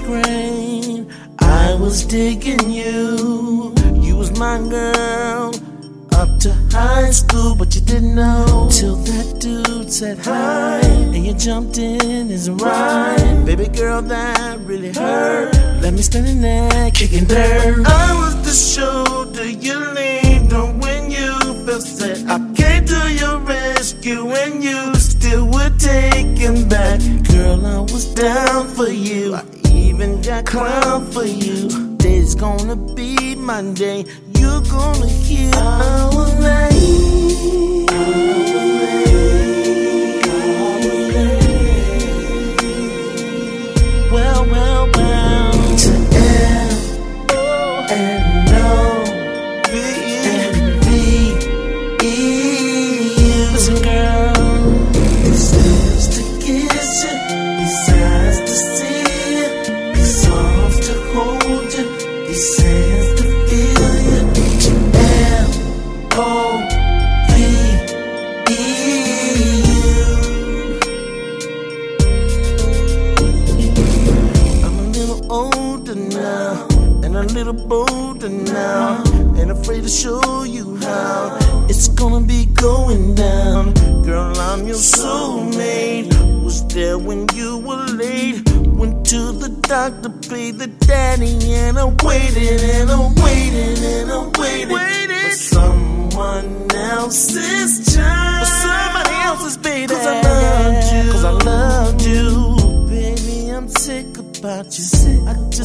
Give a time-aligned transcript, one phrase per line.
[0.00, 1.06] grade,
[1.38, 3.74] I was digging you.
[3.94, 5.52] You was my girl
[6.18, 10.80] up to high school, but you didn't know till that dude said hi
[11.14, 13.46] and you jumped in a ride.
[13.46, 15.54] Baby girl, that really hurt.
[15.80, 17.86] Let me stand in there kicking dirt.
[17.86, 21.32] I was the shoulder you leaned on when you
[21.64, 22.18] felt sad.
[22.28, 26.98] I came to your rescue and you still were taken back.
[27.30, 29.36] Girl, I was down for you.
[29.36, 31.68] I even got clown for you.
[31.68, 34.04] Today's gonna be my day.
[34.48, 35.50] You're gonna hear.
[44.10, 45.52] Well, well, well.
[45.76, 46.70] To L
[47.30, 48.27] O
[77.28, 79.02] little bolder now,
[79.36, 83.74] Ain't afraid to show you how it's gonna be going down.
[84.02, 86.08] Girl, I'm your soulmate.
[86.42, 88.48] Was there when you were late?
[88.78, 94.20] Went to the doctor, paid the daddy, and I waited, and I waited, and I
[94.40, 95.30] waited, waited.
[95.30, 99.94] for someone else's child, for somebody else's baby.
[99.94, 103.50] Cause I loved you, cause I loved you, baby.
[103.50, 104.97] I'm sick about you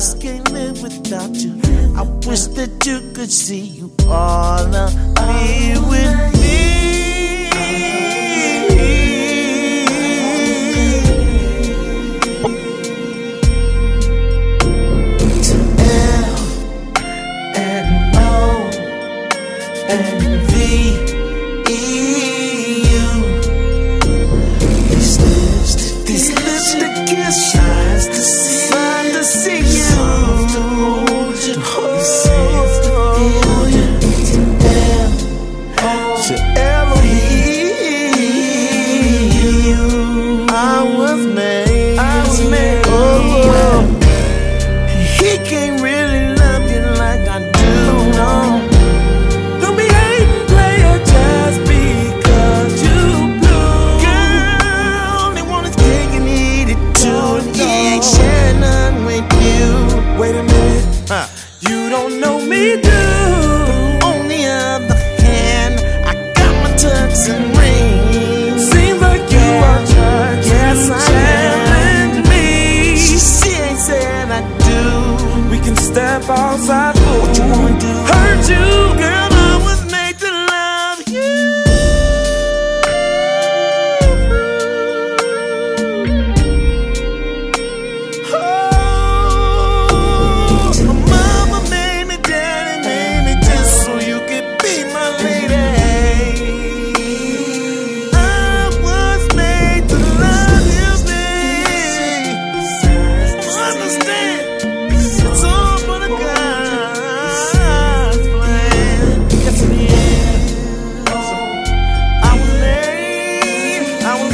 [0.03, 1.53] just can't live without you.
[1.95, 4.67] I wish that you could see you all
[5.16, 6.73] be with me.
[26.05, 28.05] These lips, the kiss, eyes,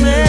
[0.01, 0.28] me.